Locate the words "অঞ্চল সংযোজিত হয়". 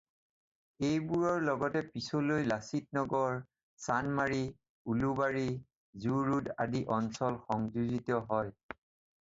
6.97-8.55